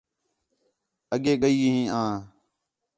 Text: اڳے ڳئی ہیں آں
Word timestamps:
اڳے 1.13 1.33
ڳئی 1.41 1.57
ہیں 1.73 1.87
آں 1.99 2.13